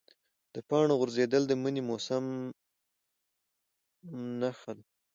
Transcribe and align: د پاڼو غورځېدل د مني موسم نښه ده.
د 0.53 0.55
پاڼو 0.69 0.93
غورځېدل 0.99 1.43
د 1.47 1.53
مني 1.61 1.81
موسم 1.89 2.23
نښه 4.39 4.71
ده. 4.77 4.83